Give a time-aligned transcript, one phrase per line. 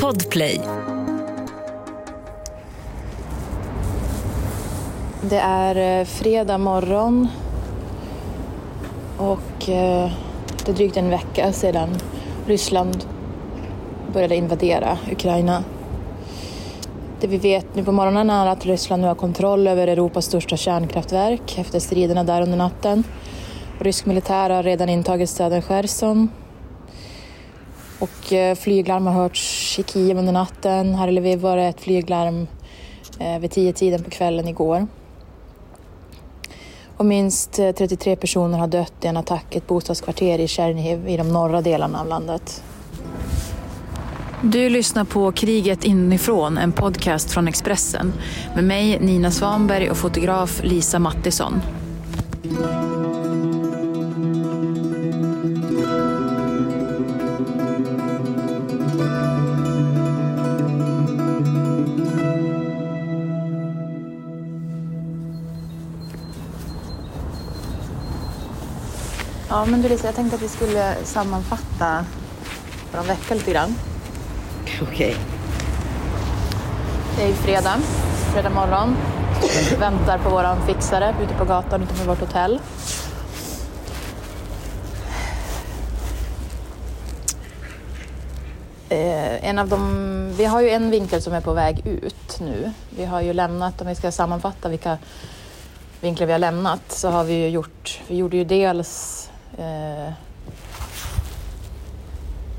[0.00, 0.60] Podplay.
[5.30, 7.28] Det är eh, fredag morgon
[9.18, 10.10] och eh,
[10.64, 11.88] det är drygt en vecka sedan
[12.46, 13.04] Ryssland
[14.12, 15.64] började invadera Ukraina.
[17.20, 20.56] Det vi vet nu på morgonen är att Ryssland nu har kontroll över Europas största
[20.56, 23.04] kärnkraftverk efter striderna där under natten.
[23.80, 26.28] Rysk militär har redan intagit staden Cherson.
[28.02, 30.94] Och eh, flyglarm har hörts i Kiev under natten.
[30.94, 32.46] Här i Lviv var det ett flyglarm
[33.18, 34.86] eh, vid tio tiden på kvällen igår.
[36.96, 41.08] Och minst eh, 33 personer har dött i en attack i ett bostadskvarter i Tjernihiv
[41.08, 42.62] i de norra delarna av landet.
[44.42, 48.12] Du lyssnar på Kriget inifrån, en podcast från Expressen
[48.54, 51.62] med mig Nina Svanberg och fotograf Lisa Mattisson.
[69.52, 72.04] Ja, men du Lisa, jag tänkte att vi skulle sammanfatta
[72.92, 73.74] vår vecka lite grann.
[74.82, 75.16] Okej.
[77.16, 77.76] Det är ju fredag,
[78.32, 78.96] fredag morgon.
[79.70, 82.60] Vi väntar på våran fixare ute på gatan utanför vårt hotell.
[88.88, 92.72] Eh, en av de, vi har ju en vinkel som är på väg ut nu.
[92.90, 94.98] Vi har ju lämnat, om vi ska sammanfatta vilka
[96.00, 99.21] vinklar vi har lämnat, så har vi ju gjort, vi gjorde ju dels
[99.58, 100.12] eh,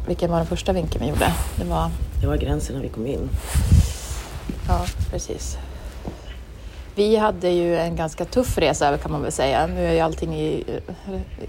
[0.08, 1.34] vilken var den första vinkeln vi gjorde?
[1.56, 1.90] Det var...
[2.22, 3.30] Det var gränsen när vi kom in.
[4.68, 5.58] Ja, precis.
[6.96, 9.68] Vi hade ju en ganska tuff resa kan man väl säga.
[9.68, 10.64] Nu är ju allting i,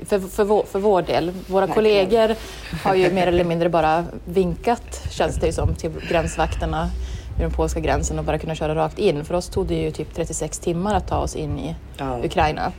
[0.07, 1.33] för, för, vår, för vår del.
[1.47, 1.75] Våra Verkligen.
[2.07, 2.37] kollegor
[2.85, 6.91] har ju mer eller mindre bara vinkat, känns det ju som, till gränsvakterna
[7.37, 9.25] vid den polska gränsen och bara kunna köra rakt in.
[9.25, 12.19] För oss tog det ju typ 36 timmar att ta oss in i Ja.
[12.25, 12.73] Ukraina.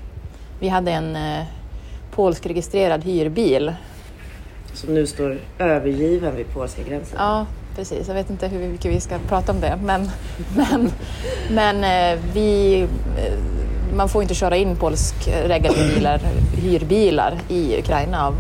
[0.60, 1.44] Vi hade en eh,
[2.16, 3.74] polskregistrerad hyrbil
[4.74, 7.18] Som nu står övergiven vid polska gränsen.
[7.20, 7.46] Ja,
[7.76, 8.08] precis.
[8.08, 10.10] Jag vet inte hur mycket vi ska prata om det, men,
[10.56, 10.92] men,
[11.50, 12.82] men eh, vi,
[13.18, 13.34] eh,
[13.96, 16.22] man får inte köra in polskreggade bilar,
[16.56, 18.36] hyrbilar i Ukraina av,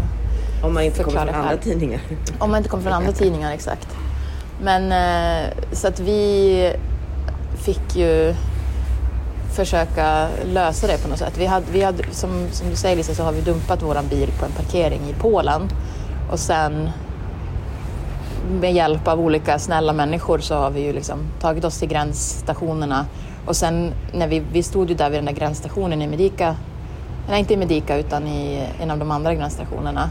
[0.63, 2.01] Om man inte kommer från andra tidningar.
[2.39, 3.87] om man inte kommer från andra tidningar exakt.
[4.61, 6.71] Men eh, så att vi
[7.65, 8.35] fick ju
[9.55, 11.33] försöka lösa det på något sätt.
[11.37, 14.31] Vi hade, vi hade, som, som du säger Lisa så har vi dumpat våran bil
[14.39, 15.61] på en parkering i Polen.
[16.31, 16.89] Och sen
[18.49, 23.05] med hjälp av olika snälla människor så har vi ju liksom tagit oss till gränsstationerna.
[23.45, 26.55] Och sen när vi, vi stod ju där vid den där gränsstationen i Medika,
[27.29, 30.09] nej inte i Medika utan i en av de andra gränsstationerna.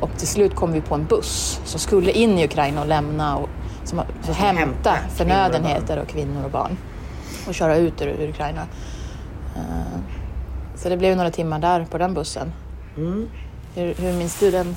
[0.00, 3.36] Och till slut kom vi på en buss som skulle in i Ukraina och lämna
[3.36, 3.48] och
[3.84, 6.76] som, som hämta förnödenheter och kvinnor och barn
[7.48, 8.66] och köra ut ur, Ukraina.
[9.56, 9.98] Eh,
[10.76, 12.52] Så det blev några timmar där på den bussen.
[12.96, 13.28] Mm.
[13.74, 14.76] Hur, hur minns du den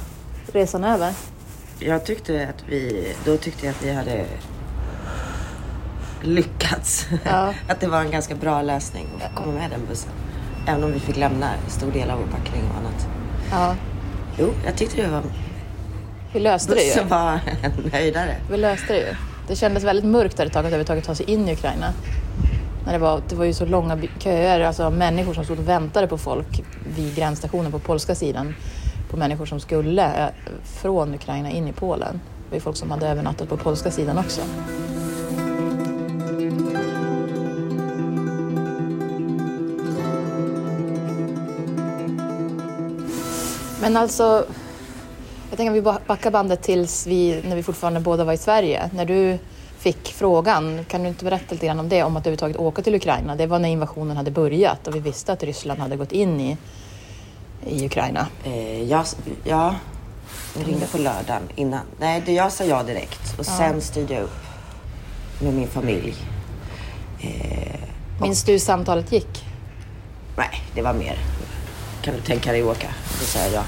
[0.54, 1.14] resan över?
[1.80, 4.26] Jag tyckte att vi, då tyckte jag att vi hade
[6.22, 7.08] lyckats.
[7.26, 7.54] Ja.
[7.68, 10.12] att det var en ganska bra lösning att komma med den bussen.
[10.68, 13.08] Även om vi fick lämna en stor del av vår packning och annat.
[13.52, 13.76] Ja,
[14.40, 15.22] Jo, jag tyckte det var,
[16.34, 16.88] vi löste det ju.
[16.88, 18.36] bussen var en höjdare.
[18.52, 19.16] Vi löste det ju.
[19.48, 21.94] Det kändes väldigt mörkt där ett tag att överhuvudtaget ta sig in i Ukraina.
[22.88, 26.08] När det, var, det var ju så långa köer, alltså människor som stod och väntade
[26.08, 26.64] på folk
[26.96, 28.56] vid gränsstationen på polska sidan.
[29.10, 30.30] På människor som skulle eh,
[30.64, 32.22] från Ukraina in i Polen.
[32.44, 34.42] Det var ju folk som hade övernattat på polska sidan också.
[43.82, 44.46] Men alltså,
[45.50, 48.90] jag tänker att vi backar bandet tills vi, när vi fortfarande båda var i Sverige.
[48.94, 49.38] När du
[49.80, 52.96] fick frågan, kan du inte berätta lite grann om det, om att överhuvudtaget åka till
[52.96, 53.36] Ukraina?
[53.36, 56.58] Det var när invasionen hade börjat och vi visste att Ryssland hade gått in i,
[57.66, 58.28] i Ukraina.
[58.44, 59.06] Eh, jag,
[59.44, 59.76] ja,
[60.58, 61.82] jag ringde på lördagen innan.
[62.00, 64.38] Nej, det, jag sa ja direkt och sen styrde jag upp
[65.42, 66.16] med min familj.
[67.22, 67.80] Eh,
[68.22, 69.44] Minns du hur samtalet gick?
[70.38, 71.18] nej, det var mer.
[72.02, 72.88] Kan du tänka dig åka?
[73.20, 73.64] Då sa jag ja.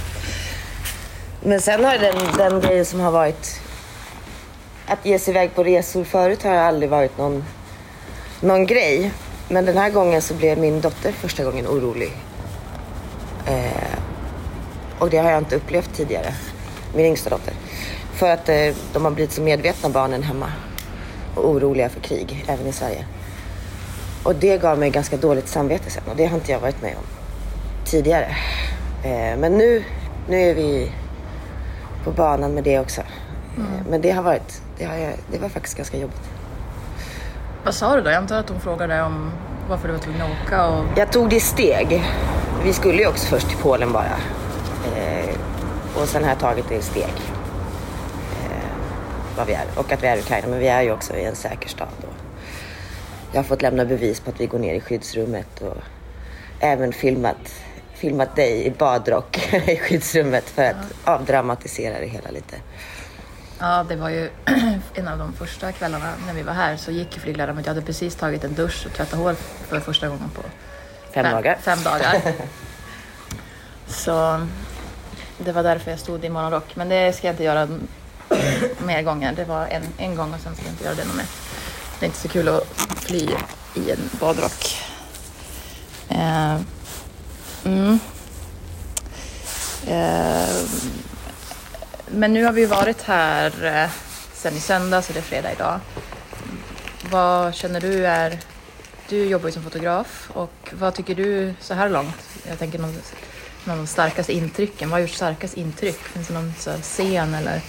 [1.44, 3.62] Men sen har den, den grejen som har varit
[4.90, 7.44] att ge sig iväg på resor förut har aldrig varit någon,
[8.42, 9.12] någon grej.
[9.50, 12.12] Men den här gången så blev min dotter första gången orolig.
[13.48, 14.00] Eh,
[15.00, 16.34] och det har jag inte upplevt tidigare.
[16.96, 17.54] Min yngsta dotter.
[18.14, 20.52] För att eh, de har blivit så medvetna barnen hemma.
[21.36, 23.06] Och oroliga för krig, även i Sverige.
[24.24, 26.96] Och det gav mig ganska dåligt samvete sen och det har inte jag varit med
[26.98, 27.04] om
[27.86, 28.36] tidigare.
[29.04, 29.84] Eh, men nu,
[30.30, 30.92] nu är vi
[32.04, 33.02] på banan med det också.
[33.60, 36.30] Eh, Men det har varit, det, har jag, det var faktiskt ganska jobbigt.
[37.64, 38.10] Vad sa du då?
[38.10, 39.32] Jag antar att hon frågade om
[39.70, 40.86] varför du var tvungen att åka och...
[40.96, 42.04] Jag tog det i steg.
[42.64, 44.18] Vi skulle ju också först till Polen bara.
[44.96, 45.36] Eh,
[45.96, 47.14] och sen har jag tagit det i steg.
[48.44, 48.68] Eh,
[49.38, 49.66] vad vi är.
[49.76, 50.48] Och att vi är i Ukraina.
[50.48, 51.88] Men vi är ju också i en säker stad.
[53.32, 55.62] Jag har fått lämna bevis på att vi går ner i skyddsrummet.
[55.62, 55.78] Och
[56.60, 57.62] även filmat,
[57.94, 62.56] filmat dig i badrock i skyddsrummet för att avdramatisera det hela lite.
[63.60, 64.30] Ja, det var ju
[64.94, 67.66] en av de första kvällarna när vi var här så gick flyglarmet.
[67.66, 69.36] Jag hade precis tagit en dusch och tvättat hår
[69.68, 70.42] för första gången på
[71.14, 71.58] Fem dagar.
[71.62, 72.22] Fem dagar.
[73.88, 74.46] så
[75.38, 76.76] det var därför jag stod i morgonrock.
[76.76, 77.68] Men det ska jag inte göra
[78.86, 79.34] mer gånger.
[79.34, 81.26] Det var en, en gång och sen ska jag inte göra det någon mer.
[82.00, 82.64] Det är inte så kul att
[82.96, 83.30] fly
[83.76, 84.78] i en badrock.
[86.10, 86.58] Eh,
[87.66, 88.00] mm.
[89.88, 90.50] eh,
[92.12, 93.90] men nu har vi varit här eh,
[94.34, 95.80] sen i söndags och det är fredag idag.
[97.12, 98.40] Vad känner du är...
[99.10, 102.16] Du jobbar ju som fotograf och vad tycker du så här långt?
[102.48, 102.96] Jag tänker någon,
[103.64, 104.90] någon av de starkaste intrycken.
[104.90, 105.98] Vad har gjort starkast intryck?
[105.98, 107.62] Finns det någon så scen eller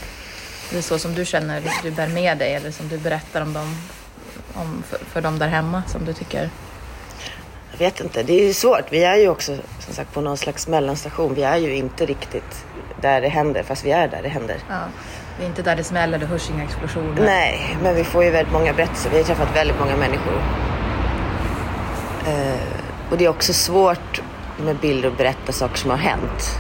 [0.71, 3.41] det är så som du känner, liksom du bär med dig eller som du berättar
[3.41, 3.77] om dem,
[4.55, 6.51] om, för, för dem där hemma som du tycker?
[7.81, 8.85] Jag vet inte, det är ju svårt.
[8.91, 11.35] Vi är ju också som sagt på någon slags mellanstation.
[11.35, 12.65] Vi är ju inte riktigt
[13.01, 14.57] där det händer, fast vi är där det händer.
[14.69, 14.79] Ja,
[15.39, 17.23] det är inte där det smäller, det hörs inga explosioner.
[17.25, 19.11] Nej, men vi får ju väldigt många berättelser.
[19.11, 20.43] Vi har träffat väldigt många människor.
[22.27, 24.23] Eh, och det är också svårt
[24.65, 26.59] med bilder och berätta saker som har hänt.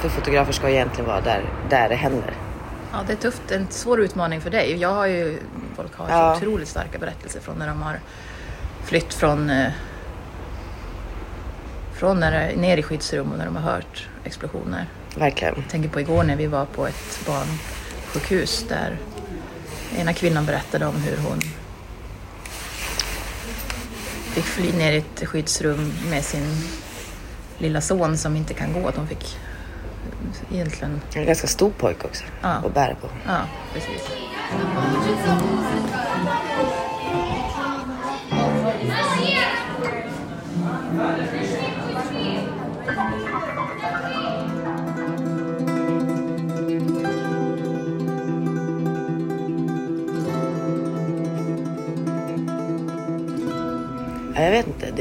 [0.00, 2.34] För fotografer ska egentligen vara där, där det händer.
[2.92, 3.50] Ja, det är tufft.
[3.50, 4.76] En svår utmaning för dig.
[4.76, 5.38] Jag har ju,
[5.76, 6.34] folk har Ja.
[6.40, 8.00] så otroligt starka berättelser från när de har
[8.84, 9.66] flytt från, eh,
[12.02, 14.86] från när, ner i skyddsrum och när de har hört explosioner.
[15.16, 15.54] Verkligen.
[15.56, 18.98] Jag tänker på igår när vi var på ett barnsjukhus där
[19.98, 21.40] ena kvinnan berättade om hur hon
[24.34, 26.46] fick fly ner i ett skyddsrum med sin
[27.58, 28.88] lilla son som inte kan gå.
[28.88, 29.38] Att hon fick
[30.52, 31.00] egentligen...
[31.14, 32.48] En ganska stor pojke också Ja.
[32.48, 33.08] att bära på.
[33.26, 33.40] Ja,
[33.72, 34.02] precis.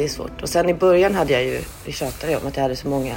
[0.01, 0.41] Det är svårt.
[0.41, 2.87] Och sen i början hade jag ju, vi tjatade ju om att jag hade så
[2.87, 3.15] många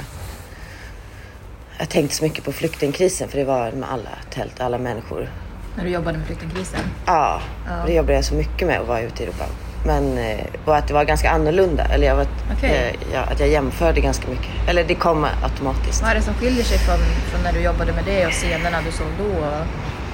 [1.79, 5.29] jag tänkte så mycket på flyktingkrisen för det var med alla tält, alla människor.
[5.77, 6.79] När du jobbade med flyktingkrisen.
[7.05, 7.71] Ja, Ja.
[7.85, 9.45] det jobbade jag så mycket med att vara ute i Europa.
[9.85, 11.83] Men, eh, och att det var ganska annorlunda.
[11.85, 12.27] Eller jag var,
[12.57, 12.69] Okej.
[12.69, 14.69] eh, jag, att jag jämförde ganska mycket.
[14.69, 16.01] Eller det kom automatiskt.
[16.01, 16.97] Vad är det som skiljer sig från,
[17.31, 19.65] från när du jobbade med det och scenerna du såg då och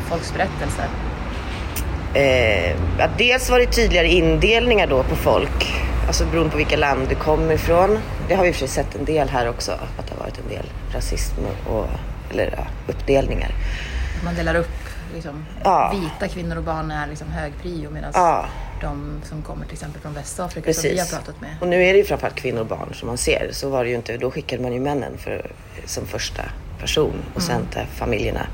[0.09, 0.85] folks berättelser?
[2.13, 2.75] Eh,
[3.17, 5.73] dels var det tydligare indelningar då på folk.
[6.11, 7.99] Alltså beroende på vilka land du kommer ifrån.
[8.27, 9.71] Det har vi i och för sig sett en del här också.
[9.71, 11.35] Att det har varit en del rasism
[11.69, 11.85] och,
[12.31, 13.51] eller ja, uppdelningar.
[14.23, 14.69] Man delar upp
[15.13, 15.95] liksom, Ja.
[16.01, 18.45] vita kvinnor och barn är liksom hög prio medan Ja.
[18.81, 21.13] de som kommer till exempel från Västafrika som vi har Precis.
[21.17, 21.55] pratat med.
[21.61, 23.49] Och nu är det ju framförallt kvinnor och barn som man ser.
[23.51, 24.17] Så var det ju inte.
[24.17, 25.51] Då skickade man ju männen för,
[25.85, 26.43] som första
[26.79, 28.47] person och sen till familjerna.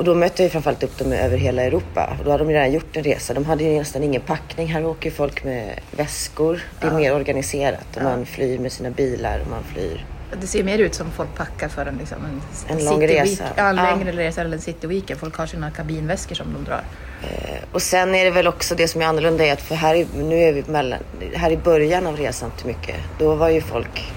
[0.00, 2.16] Och då mötte jag framförallt upp dem över hela Europa.
[2.18, 3.34] Och då hade de redan gjort en resa.
[3.34, 4.66] De hade ju nästan ingen packning.
[4.66, 6.60] Här åker folk med väskor.
[6.80, 7.96] Det är mer organiserat.
[7.96, 10.04] Och man flyr med sina bilar och man flyr.
[10.40, 13.44] Det ser mer ut som folk packar för en, liksom, en, En lång resa.
[13.56, 13.82] Ja, en Ja.
[13.82, 15.20] längre resa eller en cityweekend.
[15.20, 16.82] Folk har sina kabinväskor som de drar.
[17.22, 19.94] Eh, Och sen är det väl också det som är annorlunda är att för här,
[19.94, 20.98] i- nu är vi mellan,
[21.34, 24.12] här i början av resan till mycket, då var ju folk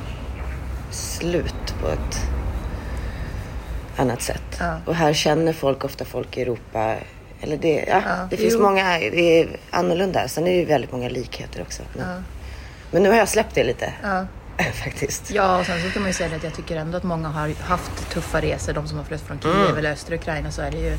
[0.91, 2.19] slut på ett
[3.97, 4.57] annat sätt.
[4.59, 4.77] Ja.
[4.85, 6.95] Och här känner folk ofta folk i Europa,
[7.41, 8.61] eller det, ja, Ja, det finns jo.
[8.61, 10.27] många, det är annorlunda.
[10.27, 11.83] Sen är det ju väldigt många likheter också.
[11.93, 12.23] Men,
[12.91, 13.93] men nu har jag släppt det lite,
[14.83, 15.31] faktiskt.
[15.31, 17.53] Ja, och sen så kan man ju säga att jag tycker ändå att många har
[17.63, 18.73] haft tuffa resor.
[18.73, 19.77] De som har flytt från Kiev Mm.
[19.77, 20.97] eller östra Ukraina så är det ju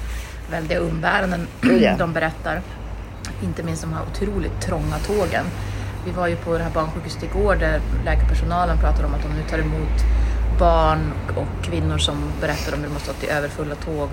[0.51, 1.47] väldiga umbäranden
[1.81, 1.97] ja.
[1.99, 2.63] de berättar.
[3.43, 5.45] Inte minst de här otroligt trånga tågen.
[6.07, 9.43] Vi var ju på det här barnsjukhuset igår där läkarpersonalen pratade om att de nu
[9.51, 10.01] tar emot
[10.59, 14.09] barn och kvinnor som berättar om hur de har stått i överfulla tåg,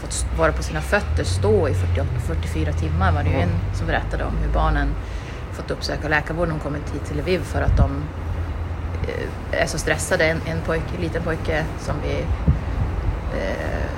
[0.00, 3.86] fått vara på sina fötter, stå i 48, 44 timmar var det ju en som
[3.86, 4.88] berättade om hur barnen
[5.52, 7.90] fått uppsöka läkarvård när de kommit hit till Lviv för att de
[9.08, 10.24] eh, är så stressade.
[10.24, 12.14] En, en pojke, en liten pojke som vi
[13.38, 13.90] eh,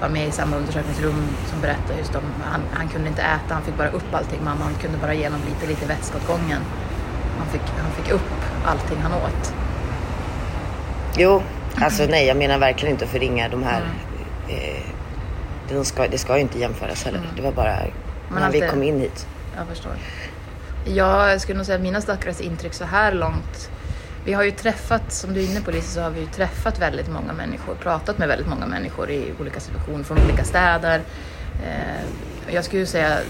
[0.00, 3.62] var med i samma undersökningsrum som berättade just om, han, han kunde inte äta, han
[3.62, 4.44] fick bara upp allting.
[4.44, 6.60] Mamman kunde bara ge honom lite, lite vätska åt gången.
[7.38, 8.32] Han fick, han fick upp
[8.64, 9.54] allting han åt.
[11.16, 11.42] Jo,
[11.80, 14.58] alltså nej, jag menar verkligen inte att förringa de här Mm.
[14.58, 14.80] eh,
[15.68, 17.20] Det ska, det ska ju inte jämföras heller.
[17.36, 17.76] Det var bara
[18.28, 19.26] Men när vi alltid- kom in hit.
[19.56, 19.92] Jag förstår.
[20.84, 23.70] Ja, jag skulle nog säga att mina starkaste intryck så här långt.
[24.24, 26.78] Vi har ju träffat, som du är inne på Lisa, så har vi ju träffat
[26.78, 31.00] väldigt många människor, pratat med väldigt många människor i olika situationer från olika städer.
[31.66, 33.24] Eh, jag skulle säga, mm,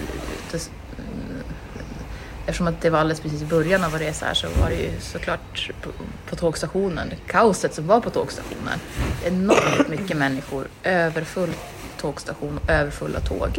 [2.45, 4.75] eftersom att det var alldeles precis i början av vår resa här så var det
[4.75, 5.89] ju såklart på,
[6.29, 8.79] på tågstationen, kaoset som var på tågstationen.
[9.25, 11.53] Enormt mycket människor, överfull
[11.97, 13.49] tågstation, överfulla tåg.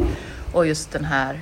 [0.53, 1.41] Och just den här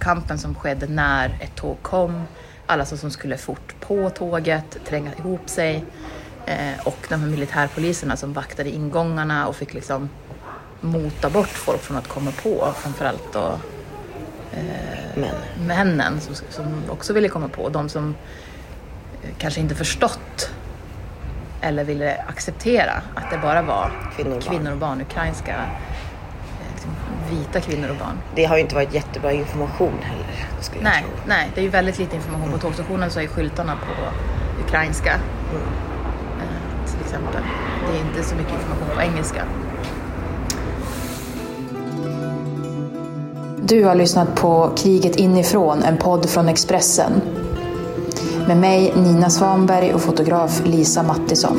[0.00, 2.22] kampen som skedde när ett tåg kom,
[2.66, 5.84] alla som skulle fort på tåget, tränga ihop sig.
[6.46, 10.08] Eh, och de här militärpoliserna som vaktade ingångarna och fick liksom
[10.80, 13.58] mota bort folk från att komma på, framförallt då
[14.52, 17.68] eh, men männen som, som också ville komma på.
[17.68, 18.14] De som
[19.22, 20.50] eh, kanske inte förstått
[21.60, 24.50] eller ville acceptera att det bara var Kvinnor och barn.
[24.56, 26.90] kvinnor och barn ukrainska, eh, liksom,
[27.30, 28.18] vita kvinnor och barn.
[28.34, 30.48] det har ju inte varit jättebra information heller.
[30.60, 31.10] Skulle jag Nej, tro.
[31.26, 32.52] nej, det är ju väldigt lite information.
[32.52, 34.04] På tågstationen så är skyltarna på
[34.66, 35.12] ukrainska.
[35.12, 37.42] Eh, till exempel.
[37.90, 39.42] Det är inte så mycket information på engelska.
[43.72, 47.12] Du har lyssnat på Kriget inifrån, en podd från Expressen.
[48.46, 51.56] Med mig Nina Svanberg och fotograf Lisa Mattisson.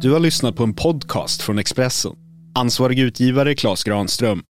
[0.00, 2.12] Du har lyssnat på en podcast från Expressen.
[2.54, 4.42] Ansvarig utgivare Klas Granström